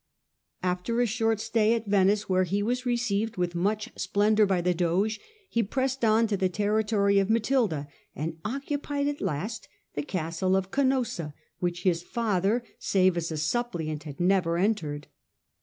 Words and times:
After 0.63 0.99
a 0.99 1.05
short 1.05 1.39
stay 1.39 1.75
at 1.75 1.85
Venice, 1.85 2.27
where 2.27 2.43
he 2.45 2.63
was 2.63 2.87
received 2.87 3.37
with 3.37 3.53
much 3.53 3.91
splendour 3.95 4.47
by 4.47 4.59
the 4.59 4.73
Doge, 4.73 5.19
he 5.47 5.61
pressed 5.61 6.03
on 6.03 6.25
to 6.25 6.35
the 6.35 6.49
territory 6.49 7.19
of 7.19 7.29
Matilda, 7.29 7.87
and 8.15 8.39
occupied 8.43 9.07
at 9.07 9.21
last 9.21 9.67
the 9.93 10.01
castle 10.01 10.55
of 10.55 10.71
Oanossa, 10.71 11.35
which 11.59 11.83
his 11.83 12.01
father, 12.01 12.63
save 12.79 13.15
as 13.15 13.31
a 13.31 13.37
suppliant, 13.37 14.01
had 14.05 14.19
never 14.19 14.57
entered. 14.57 15.05